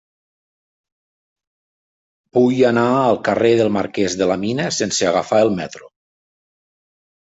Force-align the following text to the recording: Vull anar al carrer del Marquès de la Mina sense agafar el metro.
Vull 2.37 2.63
anar 2.69 2.87
al 2.93 3.21
carrer 3.27 3.53
del 3.61 3.71
Marquès 3.77 4.19
de 4.23 4.29
la 4.33 4.39
Mina 4.47 4.69
sense 4.79 5.09
agafar 5.11 5.43
el 5.49 5.57
metro. 5.61 5.93